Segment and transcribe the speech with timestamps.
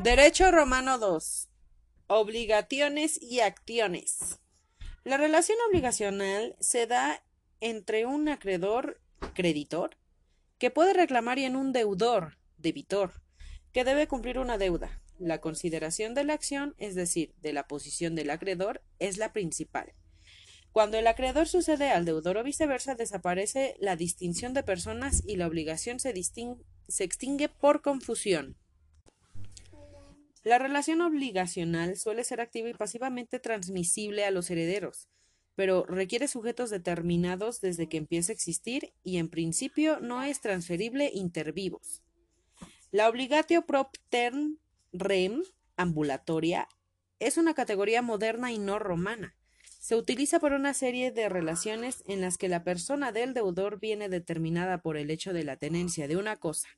[0.00, 1.48] Derecho romano 2.
[2.08, 4.40] Obligaciones y acciones.
[5.04, 7.22] La relación obligacional se da
[7.60, 9.00] entre un acreedor,
[9.34, 9.96] creditor,
[10.58, 13.22] que puede reclamar y en un deudor, debitor,
[13.72, 15.00] que debe cumplir una deuda.
[15.18, 19.94] La consideración de la acción, es decir, de la posición del acreedor, es la principal.
[20.72, 25.46] Cuando el acreedor sucede al deudor o viceversa, desaparece la distinción de personas y la
[25.46, 26.12] obligación se,
[26.88, 28.56] se extingue por confusión.
[30.44, 35.08] La relación obligacional suele ser activa y pasivamente transmisible a los herederos,
[35.56, 41.10] pero requiere sujetos determinados desde que empieza a existir y en principio no es transferible
[41.12, 42.02] inter vivos.
[42.90, 44.34] La obligatio propter
[44.92, 45.42] rem
[45.76, 46.68] ambulatoria
[47.18, 49.34] es una categoría moderna y no romana
[49.84, 54.08] se utiliza por una serie de relaciones en las que la persona del deudor viene
[54.08, 56.68] determinada por el hecho de la tenencia de una cosa.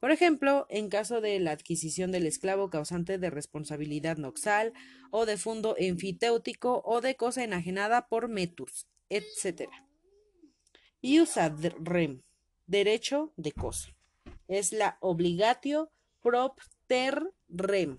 [0.00, 4.72] Por ejemplo, en caso de la adquisición del esclavo causante de responsabilidad noxal,
[5.10, 9.68] o de fondo enfitéutico, o de cosa enajenada por metus, etc.
[11.00, 12.22] Iusad rem,
[12.66, 13.96] derecho de cosa.
[14.46, 17.98] Es la obligatio propter rem,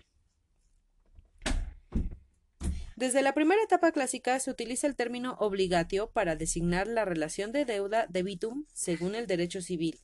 [3.00, 7.64] desde la primera etapa clásica se utiliza el término obligatio para designar la relación de
[7.64, 10.02] deuda debitum según el derecho civil,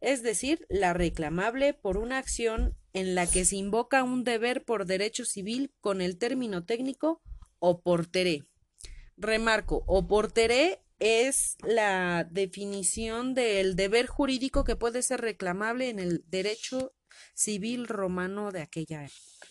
[0.00, 4.86] es decir, la reclamable por una acción en la que se invoca un deber por
[4.86, 7.22] derecho civil con el término técnico
[7.58, 8.44] oporteré.
[9.16, 16.94] Remarco, oporteré es la definición del deber jurídico que puede ser reclamable en el derecho
[17.34, 19.48] civil romano de aquella época.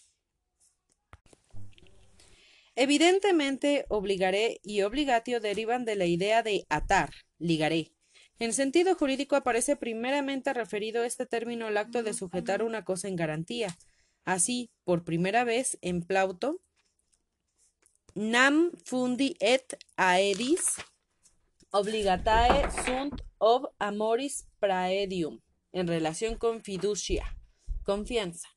[2.76, 7.95] Evidentemente, obligaré y obligatio derivan de la idea de atar, ligaré.
[8.40, 13.16] En sentido jurídico aparece primeramente referido este término al acto de sujetar una cosa en
[13.16, 13.76] garantía.
[14.26, 16.60] Así, por primera vez en Plauto,
[18.16, 20.80] nam fundi et aedis
[21.72, 25.42] obligatae sunt ob amoris praedium,
[25.74, 27.38] en relación con fiducia,
[27.84, 28.48] confianza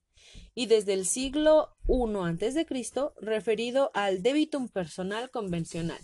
[0.54, 2.66] y desde el siglo I a.C.
[3.20, 6.00] referido al debitum personal convencional,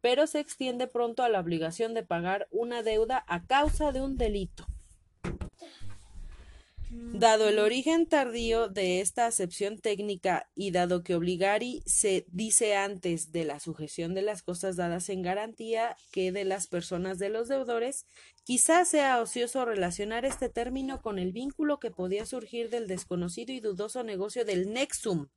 [0.00, 4.16] pero se extiende pronto a la obligación de pagar una deuda a causa de un
[4.16, 4.66] delito.
[6.90, 13.30] Dado el origen tardío de esta acepción técnica y dado que obligari se dice antes
[13.30, 17.48] de la sujeción de las cosas dadas en garantía que de las personas de los
[17.48, 18.06] deudores,
[18.42, 23.60] quizás sea ocioso relacionar este término con el vínculo que podía surgir del desconocido y
[23.60, 25.28] dudoso negocio del nexum,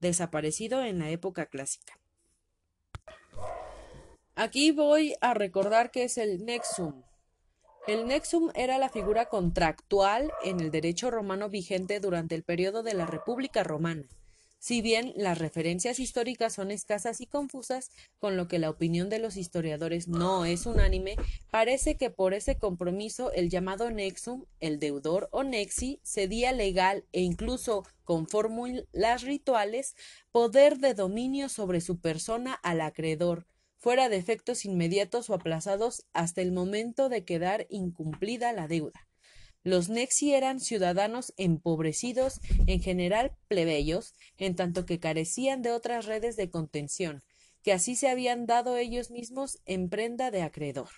[0.00, 2.01] desaparecido en la época clásica.
[4.34, 7.02] Aquí voy a recordar qué es el nexum.
[7.86, 12.94] El nexum era la figura contractual en el derecho romano vigente durante el periodo de
[12.94, 14.08] la República Romana.
[14.58, 19.18] Si bien las referencias históricas son escasas y confusas, con lo que la opinión de
[19.18, 21.16] los historiadores no es unánime,
[21.50, 27.20] parece que por ese compromiso el llamado nexum, el deudor o nexi, cedía legal e
[27.20, 29.94] incluso con fórmulas rituales
[30.30, 33.46] poder de dominio sobre su persona al acreedor,
[33.82, 39.08] fuera de efectos inmediatos o aplazados hasta el momento de quedar incumplida la deuda.
[39.64, 46.36] Los nexi eran ciudadanos empobrecidos, en general plebeyos, en tanto que carecían de otras redes
[46.36, 47.24] de contención,
[47.64, 50.90] que así se habían dado ellos mismos en prenda de acreedor.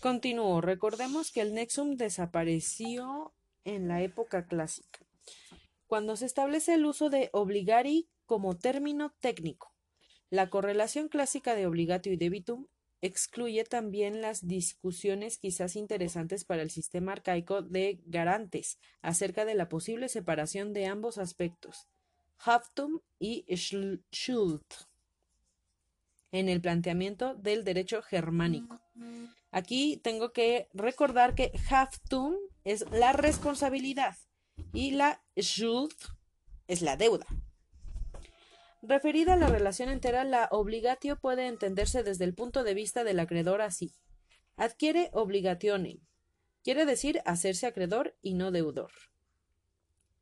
[0.00, 0.60] Continúo.
[0.60, 3.32] Recordemos que el nexum desapareció
[3.64, 5.00] en la época clásica,
[5.86, 9.73] cuando se establece el uso de obligari como término técnico.
[10.30, 12.66] La correlación clásica de obligatio y debitum
[13.04, 19.68] excluye también las discusiones quizás interesantes para el sistema arcaico de garantes acerca de la
[19.68, 21.86] posible separación de ambos aspectos,
[22.38, 24.62] haftum y schuld,
[26.32, 28.80] en el planteamiento del derecho germánico.
[29.50, 34.16] Aquí tengo que recordar que haftum es la responsabilidad
[34.72, 35.94] y la schuld
[36.66, 37.26] es la deuda.
[38.86, 43.18] Referida a la relación entera, la obligatio puede entenderse desde el punto de vista del
[43.18, 43.94] acreedor así.
[44.56, 46.00] Adquiere obligatione,
[46.62, 48.90] quiere decir hacerse acreedor y no deudor.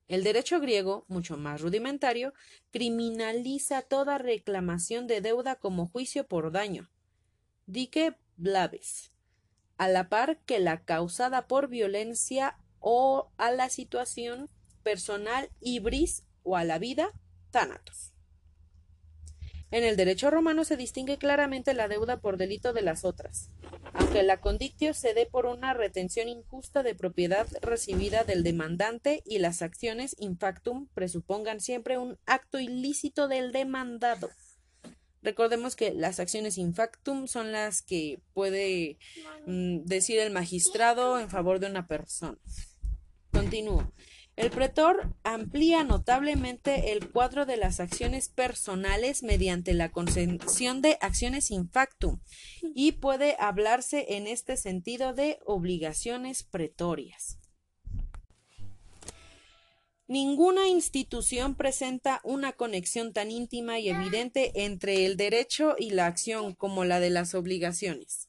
[0.07, 2.35] El derecho griego, mucho más rudimentario,
[2.71, 6.89] criminaliza toda reclamación de deuda como juicio por daño.
[7.67, 9.11] Dique blaves,
[9.77, 14.51] a la par que la causada por violencia o a la situación
[14.85, 17.11] personal ibris o a la vida
[17.51, 18.12] thanatos.
[19.73, 23.49] En el derecho romano se distingue claramente la deuda por delito de las otras,
[23.95, 29.39] aunque la condictio se dé por una retención injusta de propiedad recibida del demandante y
[29.39, 34.29] las acciones in factum presupongan siempre un acto ilícito del demandado.
[35.23, 38.99] Recordemos que las acciones in factum son las que puede
[39.47, 42.37] mm, decir el magistrado en favor de una persona.
[43.31, 43.91] Continúo.
[44.35, 51.51] El pretor amplía notablemente el cuadro de las acciones personales mediante la concesión de acciones
[51.51, 52.21] in factum
[52.75, 57.39] y puede hablarse en este sentido de obligaciones pretorias.
[60.13, 66.55] Ninguna institución presenta una conexión tan íntima y evidente entre el derecho y la acción
[66.55, 68.29] como la de las obligaciones.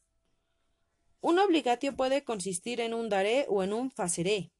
[1.20, 4.53] Un obligatio puede consistir en un daré o en un faceré,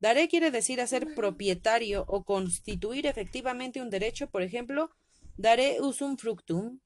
[0.00, 4.90] Daré quiere decir hacer propietario o constituir efectivamente un derecho, por ejemplo,
[5.36, 6.80] daré usum fructum,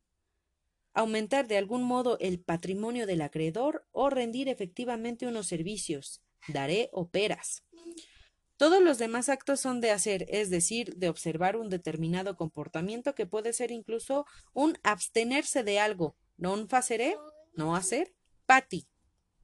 [0.94, 7.64] aumentar de algún modo el patrimonio del acreedor o rendir efectivamente unos servicios, daré operas.
[8.56, 13.26] Todos los demás actos son de hacer, es decir, de observar un determinado comportamiento que
[13.26, 17.19] puede ser incluso un abstenerse de algo, non facere,
[17.55, 18.14] no hacer,
[18.46, 18.87] pati,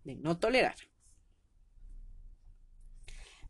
[0.02, 0.89] de no tolerar.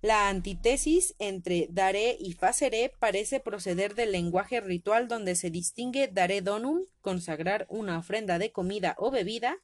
[0.02, 6.40] La antítesis entre daré y faceré parece proceder del lenguaje ritual donde se distingue daré
[6.40, 9.58] donum, consagrar una ofrenda de comida o bebida,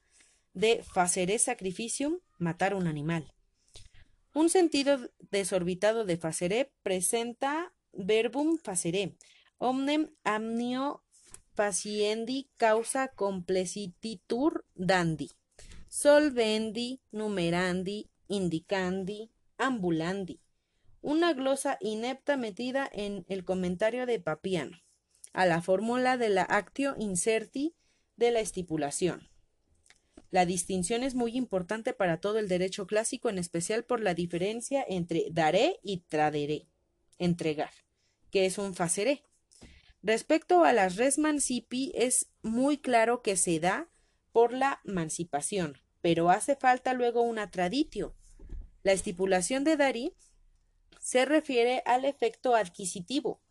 [0.52, 3.32] de faceré sacrificium, matar un animal.
[4.34, 4.98] Un sentido
[5.30, 9.16] desorbitado de faceré presenta verbum faceré,
[9.56, 11.02] omnem amnio
[11.54, 15.30] faciendi causa complecititur dandi,
[15.88, 20.40] solvendi, numerandi, indicandi, ambulandi,
[21.00, 24.78] una glosa inepta metida en el comentario de Papiano,
[25.32, 27.74] a la fórmula de la actio incerti
[28.16, 29.28] de la estipulación.
[30.30, 34.84] La distinción es muy importante para todo el derecho clásico, en especial por la diferencia
[34.88, 36.66] entre daré y traderé,
[37.18, 37.70] entregar,
[38.30, 39.22] que es un faceré.
[40.02, 43.88] Respecto a las res mancipi, es muy claro que se da
[44.32, 48.14] por la mancipación, pero hace falta luego una traditio,
[48.86, 50.12] la estipulación de Dari
[51.00, 53.42] se refiere al efecto adquisitivo,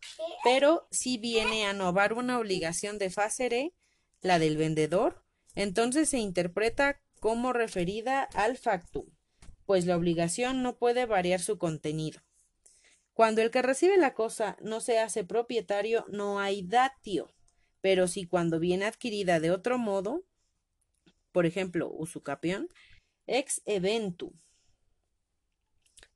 [0.42, 3.74] pero si viene a novar una obligación de facere,
[4.22, 5.22] la del vendedor,
[5.54, 9.04] entonces se interpreta como referida al factum,
[9.66, 12.22] pues la obligación no puede variar su contenido.
[13.12, 17.30] Cuando el que recibe la cosa no se hace propietario, no hay datio,
[17.82, 20.24] pero si cuando viene adquirida de otro modo,
[21.30, 22.70] por ejemplo, usucapión,
[23.26, 24.32] ex eventu,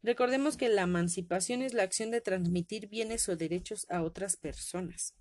[0.02, 5.14] Recordemos que la emancipación es la acción de transmitir bienes o derechos a otras personas.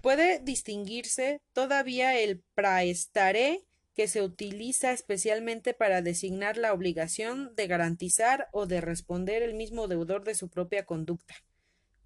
[0.00, 3.64] Puede distinguirse todavía el praestare
[3.94, 9.88] que se utiliza especialmente para designar la obligación de garantizar o de responder el mismo
[9.88, 11.34] deudor de su propia conducta.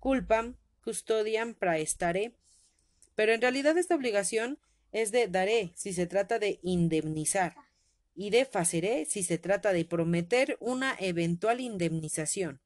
[0.00, 2.32] Culpam, custodiam praestare.
[3.14, 4.58] Pero en realidad esta obligación
[4.90, 7.54] es de daré si se trata de indemnizar
[8.14, 12.60] y de faceré si se trata de prometer una eventual indemnización.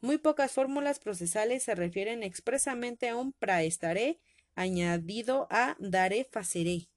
[0.00, 4.18] Muy pocas fórmulas procesales se refieren expresamente a un praestaré
[4.54, 6.88] añadido a daré faceré.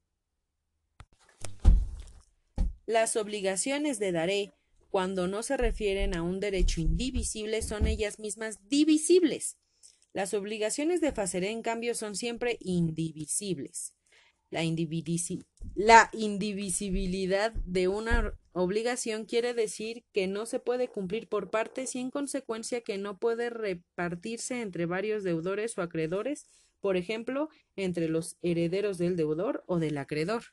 [2.85, 4.53] Las obligaciones de daré,
[4.89, 9.57] cuando no se refieren a un derecho indivisible, son ellas mismas divisibles.
[10.13, 13.93] Las obligaciones de faceré, en cambio, son siempre indivisibles.
[14.51, 21.99] La, indivisibilidad de una obligación quiere decir que no se puede cumplir por partes y
[21.99, 26.45] en consecuencia que no puede repartirse entre varios deudores o acreedores,
[26.79, 30.43] por ejemplo, entre los herederos del deudor o del acreedor.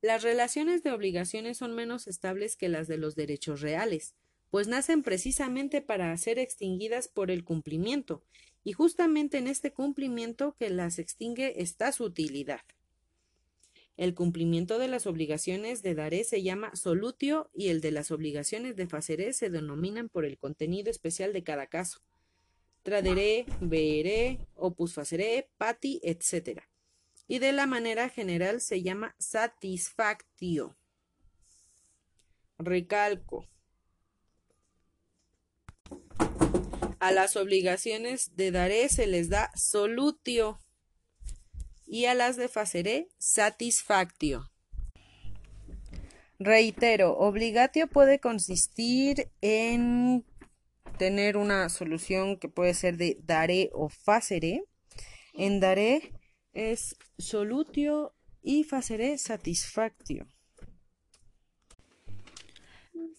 [0.00, 4.14] Las relaciones de obligaciones son menos estables que las de los derechos reales,
[4.50, 8.22] pues nacen precisamente para ser extinguidas por el cumplimiento,
[8.64, 12.60] y justamente en este cumplimiento que las extingue está su utilidad.
[13.96, 18.76] El cumplimiento de las obligaciones de daré se llama solutio y el de las obligaciones
[18.76, 22.00] de faceré se denominan por el contenido especial de cada caso.
[22.84, 26.60] Traderé, veré, opus faceré, pati, etc.
[27.26, 30.76] Y de la manera general se llama satisfactio.
[32.56, 33.48] Recalco,
[37.00, 40.58] A las obligaciones de daré se les da solutio
[41.86, 44.50] y a las de faceré satisfactio.
[46.40, 50.24] Reitero, obligatio puede consistir en
[50.98, 54.64] tener una solución que puede ser de dare o facere.
[55.34, 56.12] En dare
[56.52, 60.26] es solutio y facere satisfactio.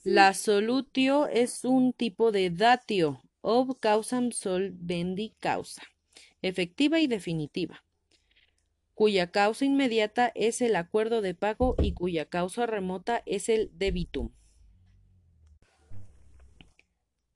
[0.04, 5.82] La solutio es un tipo de datio, ob causam solvendi causa,
[6.42, 7.84] efectiva y definitiva,
[8.94, 14.32] cuya causa inmediata es el acuerdo de pago y cuya causa remota es el debitum.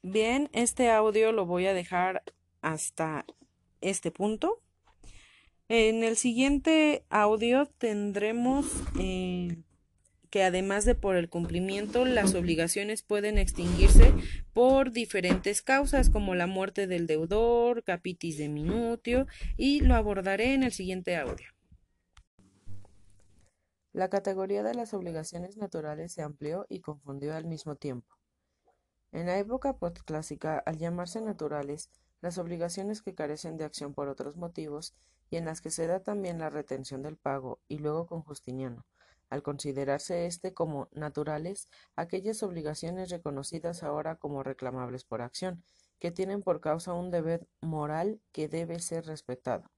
[0.01, 2.23] Bien, este audio lo voy a dejar
[2.61, 3.25] hasta
[3.79, 4.59] este punto.
[5.69, 8.65] En el siguiente audio tendremos
[8.99, 9.63] eh,
[10.33, 14.11] que además de por el cumplimiento, las obligaciones pueden extinguirse
[14.51, 20.63] por diferentes causas como la muerte del deudor, capitis de minutio y lo abordaré en
[20.63, 21.45] el siguiente audio.
[23.91, 28.17] La categoría de las obligaciones naturales se amplió y confundió al mismo tiempo.
[29.11, 34.35] En la época postclásica, al llamarse naturales, las obligaciones que carecen de acción por otros
[34.35, 34.95] motivos
[35.29, 38.87] y en las que se da también la retención del pago, y luego con Justiniano,
[39.33, 45.63] al considerarse éste como naturales aquellas obligaciones reconocidas ahora como reclamables por acción,
[45.97, 49.71] que tienen por causa un deber moral que debe ser respetado.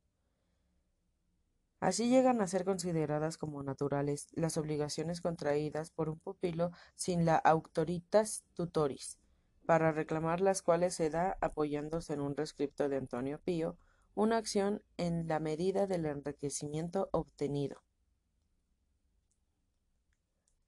[1.79, 7.38] Así llegan a ser consideradas como naturales las obligaciones contraídas por un pupilo sin la
[7.38, 9.19] autoritas tutoris,
[9.65, 13.77] para reclamar las cuales se da, apoyándose en un rescripto de Antonio Pío,
[14.15, 17.85] una acción en la medida del enriquecimiento obtenido.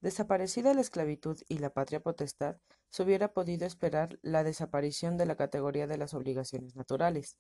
[0.01, 2.58] Desaparecida la esclavitud y la patria potestad,
[2.89, 7.38] se hubiera podido esperar la desaparición de la categoría de las obligaciones naturales,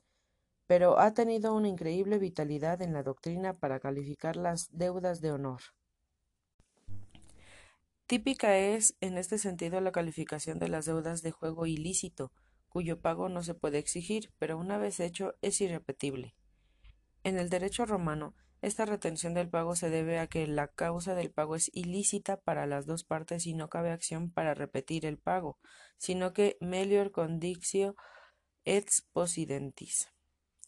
[0.65, 5.61] pero ha tenido una increíble vitalidad en la doctrina para calificar las deudas de honor.
[8.07, 12.31] Típica es, en este sentido, la calificación de las deudas de juego ilícito,
[12.69, 16.35] cuyo pago no se puede exigir, pero una vez hecho es irrepetible.
[17.23, 21.31] En el derecho romano, esta retención del pago se debe a que la causa del
[21.31, 25.59] pago es ilícita para las dos partes y no cabe acción para repetir el pago,
[25.97, 27.95] sino que melior condictio
[28.65, 30.09] et possidentis.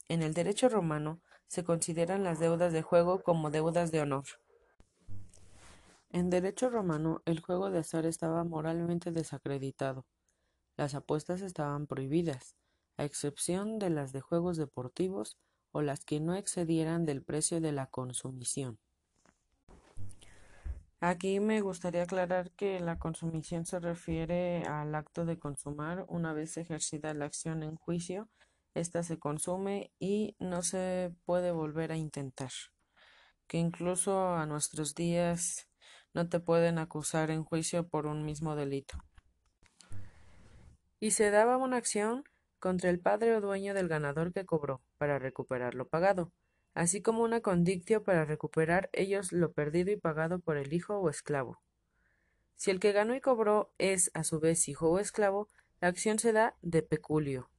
[0.08, 4.26] En el derecho romano se consideran las deudas de juego como deudas de honor.
[6.12, 10.06] En derecho romano, el juego de azar estaba moralmente desacreditado.
[10.76, 12.56] Las apuestas estaban prohibidas,
[12.98, 15.38] a excepción de las de juegos deportivos
[15.72, 18.80] o las que no excedieran del precio de la consumición.
[21.02, 26.58] Aquí me gustaría aclarar que la consumición se refiere al acto de consumar una vez
[26.58, 28.28] ejercida la acción en juicio,
[28.74, 32.52] ésta se consume y no se puede volver a intentar.
[33.48, 35.70] Que incluso a nuestros días
[36.14, 38.98] no te pueden acusar en juicio por un mismo delito.
[41.00, 42.26] Y se daba una acción
[42.60, 46.32] contra el padre o dueño del ganador que cobró, para recuperar lo pagado,
[46.74, 51.10] así como una condictio para recuperar ellos lo perdido y pagado por el hijo o
[51.10, 51.60] esclavo.
[52.56, 55.48] Si el que ganó y cobró es a su vez hijo o esclavo,
[55.82, 57.50] la acción se da de peculio,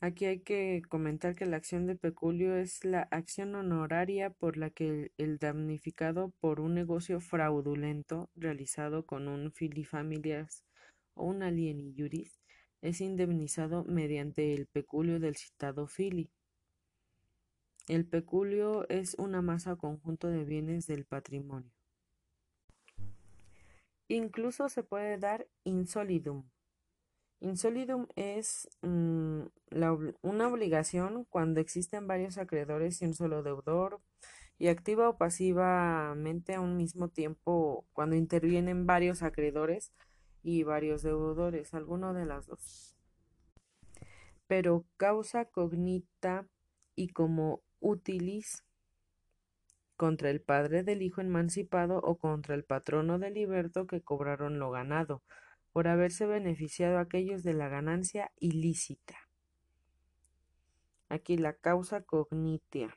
[0.00, 4.68] Aquí hay que comentar que la acción de peculio es la acción honoraria por la
[4.68, 10.64] que el damnificado por un negocio fraudulento realizado con un filifamilias
[11.14, 12.38] o un alieni juris
[12.82, 16.30] es indemnizado mediante el peculio del citado fili.
[17.88, 21.72] El peculio es una masa o conjunto de bienes del patrimonio.
[24.08, 26.48] Incluso se puede dar insolidum,
[27.40, 29.42] Insolidum es mm,
[30.22, 34.00] una obligación cuando existen varios acreedores y un solo deudor,
[34.58, 39.92] y activa o pasivamente a un mismo tiempo cuando intervienen varios acreedores
[40.46, 42.96] y varios deudores, alguno de las dos.
[44.46, 46.46] Pero causa cognita
[46.94, 48.64] y como utilis
[49.96, 54.70] contra el padre del hijo emancipado o contra el patrono del liberto que cobraron lo
[54.70, 55.24] ganado,
[55.72, 59.16] por haberse beneficiado aquellos de la ganancia ilícita.
[61.08, 62.96] Aquí la causa cognitia.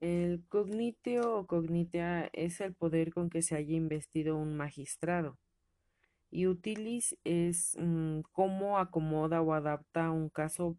[0.00, 5.36] El cognitio o cognitia es el poder con que se haya investido un magistrado.
[6.30, 10.76] Y utilis es mm, cómo acomoda o adapta un caso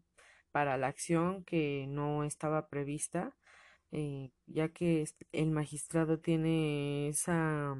[0.52, 3.36] para la acción que no estaba prevista,
[3.92, 7.76] eh, ya que el magistrado tiene esa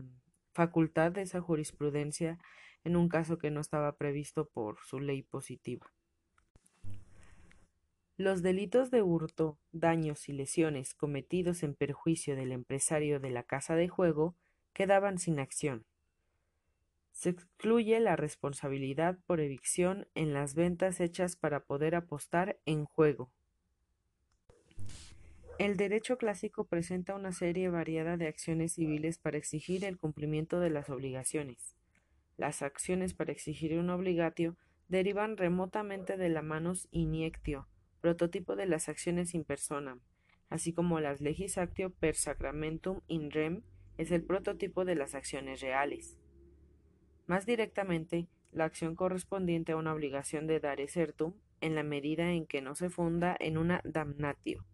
[0.53, 2.39] facultad esa jurisprudencia
[2.85, 5.93] en un caso que no estaba previsto por su ley positiva.
[8.17, 13.77] Los delitos de hurto, daños y lesiones cometidos en perjuicio del empresario de la casa
[13.77, 14.37] de juego
[14.75, 15.87] quedaban sin acción.
[17.21, 23.31] Se excluye la responsabilidad por evicción en las ventas hechas para poder apostar en juego.
[25.59, 30.71] El derecho clásico presenta una serie variada de acciones civiles para exigir el cumplimiento de
[30.71, 31.77] las obligaciones.
[32.39, 34.57] Las acciones para exigir un obligatio
[34.89, 37.69] derivan remotamente de la manus iniectio,
[38.01, 40.01] prototipo de las acciones in personam,
[40.49, 43.63] así como las legis actio per sacramentum in rem
[43.99, 46.17] es el prototipo de las acciones reales.
[47.31, 52.45] Más directamente, la acción correspondiente a una obligación de dare certum, en la medida en
[52.45, 54.67] que no se funda en una damnatio,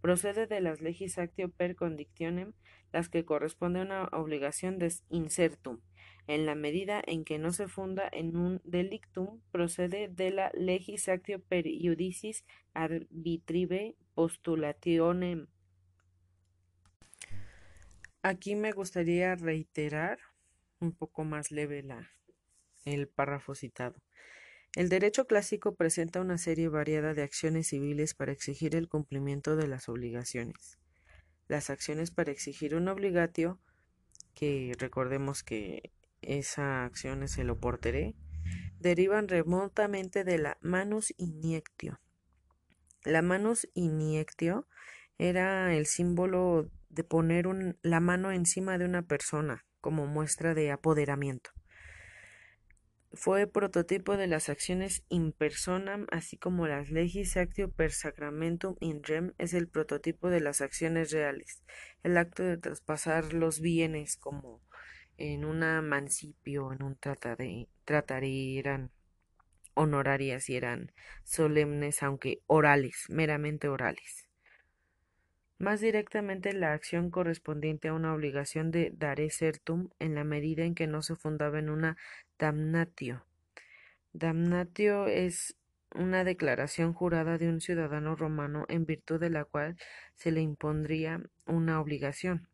[0.00, 2.52] procede de las legis actio per condictionem,
[2.92, 5.80] las que corresponden a una obligación de incertum,
[6.28, 11.08] en la medida en que no se funda en un delictum, procede de la legis
[11.08, 12.44] actio per iudicis
[12.74, 15.48] arbitrive postulationem.
[18.22, 20.20] Aquí me gustaría reiterar
[20.84, 22.10] un poco más leve la,
[22.84, 23.96] el párrafo citado.
[24.76, 29.68] El derecho clásico presenta una serie variada de acciones civiles para exigir el cumplimiento de
[29.68, 30.78] las obligaciones.
[31.46, 33.60] Las acciones para exigir un obligatio,
[34.34, 38.16] que recordemos que esa acción es el oporteré,
[38.80, 42.00] derivan remotamente de la manus iniectio.
[43.04, 44.66] La manus iniectio
[45.18, 47.46] era el símbolo de poner
[47.82, 51.50] la mano encima de una persona como muestra de apoderamiento.
[53.12, 59.02] Fue prototipo de las acciones in personam, así como las legis actio per sacramentum in
[59.02, 61.62] rem es el prototipo de las acciones reales,
[62.02, 64.62] el acto de traspasar los bienes como
[65.18, 67.68] en una mancipio, en un tratare,
[68.58, 68.90] eran
[69.74, 70.92] honorarias y eran
[71.24, 74.23] solemnes, aunque orales, meramente orales.
[75.64, 80.74] Más directamente la acción correspondiente a una obligación de dare certum en la medida en
[80.74, 81.96] que no se fundaba en una
[82.38, 83.24] damnatio.
[84.12, 85.56] Damnatio es
[85.94, 89.78] una declaración jurada de un ciudadano romano en virtud de la cual
[90.16, 92.46] se le impondría una obligación.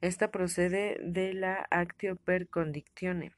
[0.00, 3.34] Esta procede de la actio per condictione,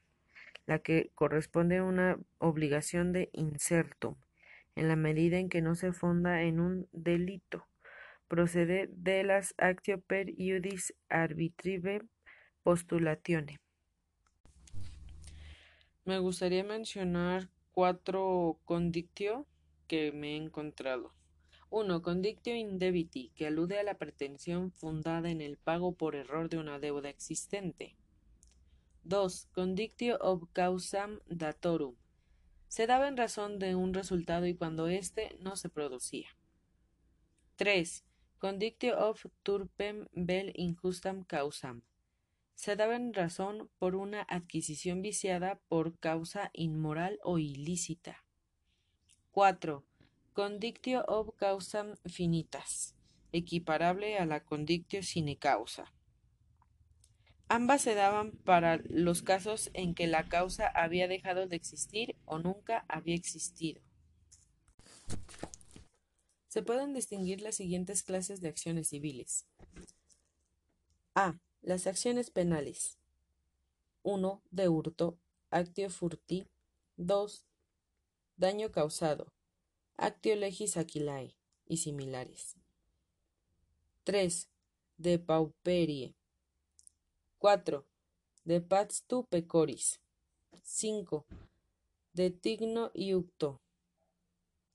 [0.65, 4.15] la que corresponde a una obligación de incertum,
[4.77, 7.67] en la medida en que no se funda en un delito
[8.27, 12.01] procede de las actio per iudis arbitrive
[12.63, 13.59] postulatione.
[16.05, 19.47] Me gustaría mencionar cuatro condictio
[19.87, 21.13] que me he encontrado.
[21.69, 22.01] 1.
[22.01, 26.79] Condictio indebiti, que alude a la pretensión fundada en el pago por error de una
[26.79, 27.95] deuda existente.
[29.03, 29.49] 2.
[29.51, 31.95] Condictio ob causam datorum.
[32.67, 36.29] Se daba en razón de un resultado y cuando éste no se producía.
[37.55, 38.03] 3.
[38.45, 41.81] Condictio of turpem vel injustam causam.
[42.53, 48.23] Se daba en razón por una adquisición viciada por causa inmoral o ilícita.
[49.31, 49.83] 4.
[50.33, 52.93] Condictio of causam finitas,
[53.31, 55.91] equiparable a la condictio sine causa.
[57.47, 62.37] Ambas se daban para los casos en que la causa había dejado de existir o
[62.37, 63.81] nunca había existido.
[66.55, 69.45] Se pueden distinguir las siguientes clases de acciones civiles.
[71.13, 71.37] A.
[71.61, 72.97] Las acciones penales.
[74.03, 74.41] 1.
[74.51, 76.47] De hurto, actio furti.
[76.95, 77.45] 2.
[78.37, 79.33] Daño causado,
[79.97, 81.35] actio legis aquilae
[81.67, 82.55] y similares.
[84.05, 84.47] 3.
[84.97, 86.15] De pauperie.
[87.39, 87.85] 4.
[88.45, 88.65] De
[89.07, 89.99] tu pecoris.
[90.63, 91.25] 5.
[92.13, 93.59] De tigno iucto.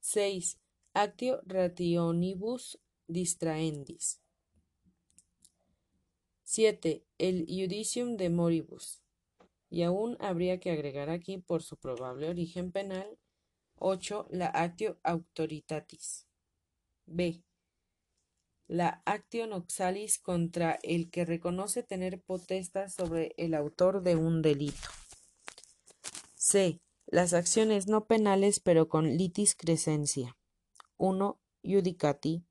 [0.00, 0.59] 6
[0.92, 4.20] actio rationibus distraendis.
[6.44, 7.04] 7.
[7.18, 9.02] El judicium de moribus.
[9.68, 13.18] Y aún habría que agregar aquí, por su probable origen penal,
[13.76, 14.26] 8.
[14.30, 16.26] La actio autoritatis.
[17.06, 17.44] B.
[18.66, 24.88] La actio noxalis contra el que reconoce tener potestad sobre el autor de un delito.
[26.34, 26.80] C.
[27.06, 30.36] Las acciones no penales pero con litis crescencia.
[31.00, 31.40] 1.
[31.62, 32.44] Judicati,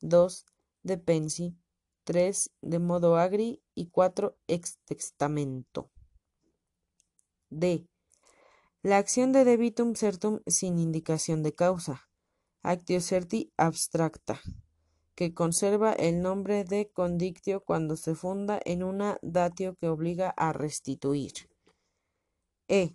[0.00, 0.46] 2.
[0.82, 1.56] De pensi,
[2.02, 2.50] 3.
[2.60, 4.36] De modo agri y 4.
[4.48, 5.88] Ex testamento.
[7.48, 7.86] D.
[8.82, 12.08] La acción de debitum certum sin indicación de causa.
[12.62, 14.40] Actio certi abstracta,
[15.14, 20.52] que conserva el nombre de condictio cuando se funda en una datio que obliga a
[20.52, 21.32] restituir.
[22.66, 22.94] E.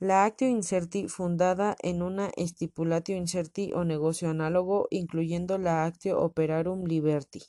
[0.00, 6.84] La actio incerti fundada en una stipulatio incerti o negocio análogo, incluyendo la actio operarum
[6.84, 7.42] liberti.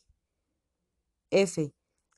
[1.30, 1.72] F.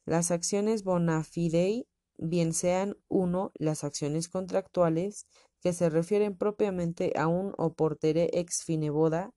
[0.06, 1.86] Las acciones bona fidei
[2.17, 5.28] bien sean uno las acciones contractuales
[5.62, 9.34] que se refieren propiamente a un oportere ex fine boda.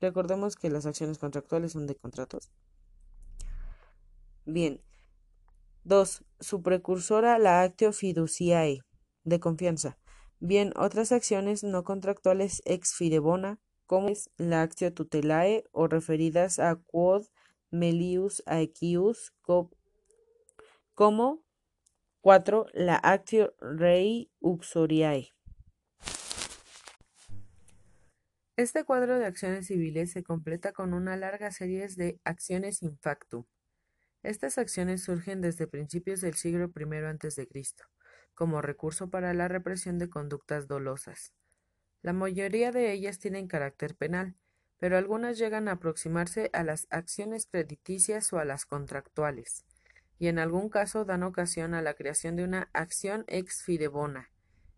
[0.00, 2.50] Recordemos que las acciones contractuales son de contratos.
[4.46, 4.82] Bien.
[5.84, 6.24] 2.
[6.40, 8.80] Su precursora la actio fiduciae,
[9.30, 9.96] de confianza.
[10.40, 16.58] Bien, otras acciones no contractuales ex fide bona, como es la actio tutelae o referidas
[16.58, 17.26] a quod
[17.70, 19.32] melius aequius,
[20.94, 21.42] como
[22.20, 22.66] 4.
[22.74, 25.30] La actio rei uxoriae.
[28.56, 33.46] Este cuadro de acciones civiles se completa con una larga serie de acciones in factum.
[34.22, 37.48] Estas acciones surgen desde principios del siglo I a.C.,
[38.34, 41.32] como recurso para la represión de conductas dolosas.
[42.02, 44.34] La mayoría de ellas tienen carácter penal,
[44.78, 49.66] pero algunas llegan a aproximarse a las acciones crediticias o a las contractuales,
[50.18, 54.30] y en algún caso dan ocasión a la creación de una acción ex fidebona.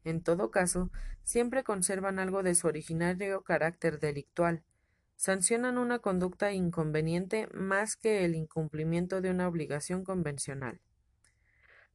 [0.05, 0.91] En todo caso,
[1.23, 4.65] siempre conservan algo de su originario carácter delictual,
[5.17, 10.81] sancionan una conducta inconveniente más que el incumplimiento de una obligación convencional.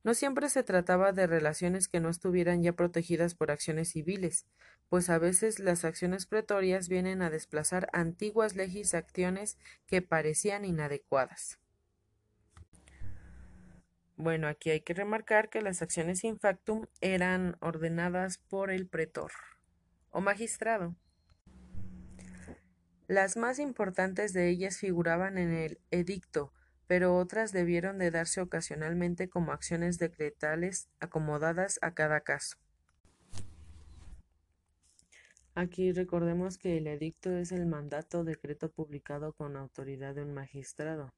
[0.07, 4.45] No siempre se trataba de relaciones que no estuvieran ya protegidas por acciones civiles,
[4.87, 11.59] pues a veces las acciones pretorias vienen a desplazar antiguas legislaciones que parecían inadecuadas.
[14.15, 19.33] Bueno, aquí hay que remarcar que las acciones in factum eran ordenadas por el pretor
[20.11, 20.95] o magistrado.
[23.07, 26.53] Las más importantes de ellas figuraban en el edicto,
[26.87, 32.57] pero otras debieron de darse ocasionalmente como acciones decretales acomodadas a cada caso.
[35.53, 41.13] Aquí recordemos que el edicto es el mandato decreto publicado con autoridad de un magistrado.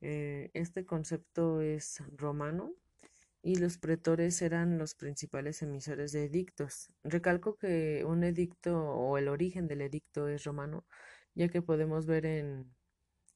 [0.00, 2.72] Eh, este concepto es romano
[3.42, 6.88] y los pretores eran los principales emisores de edictos.
[7.04, 10.84] Recalco que un edicto o el origen del edicto es romano,
[11.34, 12.72] ya que podemos ver en,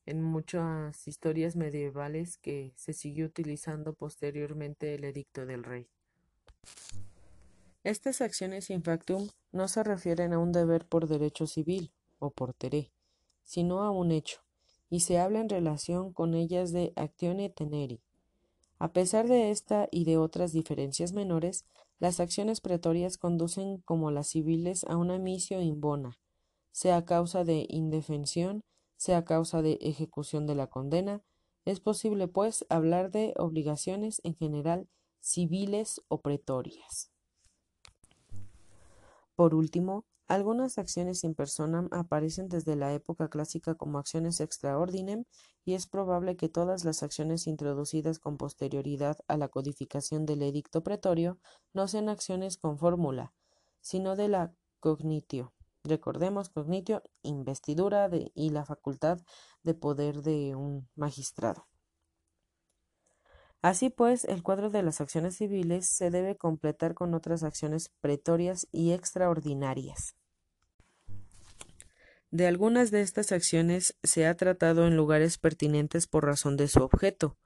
[0.07, 5.89] en muchas historias medievales que se siguió utilizando posteriormente el edicto del rey.
[7.85, 12.55] Estas acciones in factum no se refieren a un deber por derecho civil o por
[12.55, 12.91] teré,
[13.45, 14.41] sino a un hecho,
[14.89, 18.01] y se habla en relación con ellas de actione teneri,
[18.79, 21.65] a pesar de esta y de otras diferencias menores,
[21.99, 26.19] las acciones pretorias conducen como las civiles a una misio in bona,
[26.73, 28.63] sea causa de indefensión,
[28.97, 31.23] sea causa de ejecución de la condena.
[31.65, 34.89] Es posible, pues, hablar de obligaciones en general
[35.21, 37.11] civiles o pretorias.
[39.35, 45.25] Por último, algunas acciones in personam aparecen desde la época clásica como acciones extra ordinem
[45.65, 50.83] y es probable que todas las acciones introducidas con posterioridad a la codificación del edicto
[50.83, 51.39] pretorio
[51.75, 53.35] no sean acciones con fórmula,
[53.81, 55.56] sino de la cognitio.
[55.87, 59.19] Recordemos cognitio, investidura y la facultad
[59.63, 61.69] de poder de un magistrado.
[63.63, 68.69] Así pues, el cuadro de las acciones civiles se debe completar con otras acciones pretorias
[68.71, 70.15] y extraordinarias.
[72.31, 76.83] De algunas de estas acciones se ha tratado en lugares pertinentes por razón de su
[76.83, 77.39] objeto,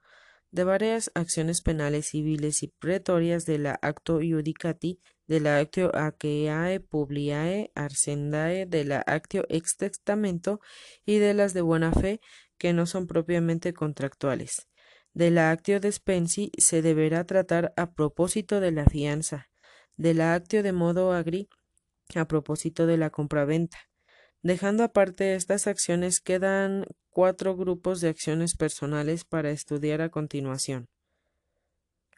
[0.51, 4.99] de varias acciones penales civiles y pretorias de la acto iudicati,
[5.31, 10.59] de la actio aqueae publiae arcendae, de la actio ex testamento
[11.05, 12.19] y de las de buena fe
[12.57, 14.67] que no son propiamente contractuales.
[15.13, 19.47] De la actio despensi se deberá tratar a propósito de la fianza,
[19.95, 21.47] de la actio de modo agri
[22.13, 23.77] a propósito de la compraventa.
[24.41, 30.89] Dejando aparte estas acciones quedan cuatro grupos de acciones personales para estudiar a continuación.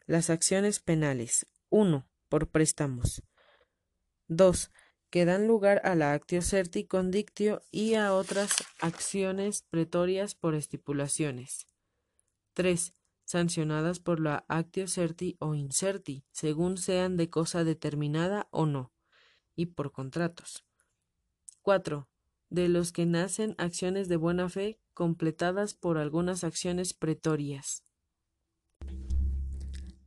[0.04, 1.46] Las acciones penales.
[1.68, 2.08] 1.
[2.34, 3.22] Por préstamos.
[4.26, 4.72] 2.
[5.08, 11.68] Que dan lugar a la actio certi condictio y a otras acciones pretorias por estipulaciones.
[12.54, 12.92] 3.
[13.24, 18.92] Sancionadas por la actio certi o incerti, según sean de cosa determinada o no,
[19.54, 20.64] y por contratos.
[21.62, 22.08] 4.
[22.50, 27.83] De los que nacen acciones de buena fe completadas por algunas acciones pretorias.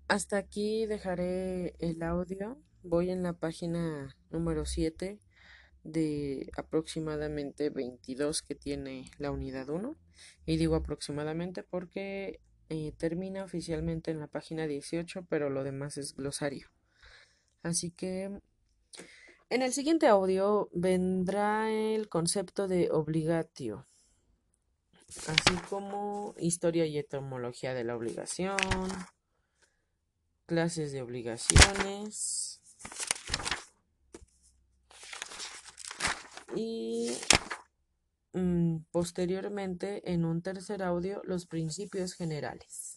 [0.08, 2.58] Hasta aquí dejaré el audio.
[2.82, 5.20] Voy en la página número 7
[5.84, 9.98] de aproximadamente 22 que tiene la unidad 1.
[10.46, 12.40] Y digo aproximadamente porque
[12.70, 16.70] eh, termina oficialmente en la página 18, pero lo demás es glosario.
[17.62, 18.40] Así que
[19.50, 23.88] en el siguiente audio vendrá el concepto de obligatio,
[25.28, 28.58] así como historia y etimología de la obligación,
[30.48, 32.62] clases de obligaciones
[36.56, 37.12] y
[38.34, 42.97] mm, posteriormente en un tercer audio los principios generales.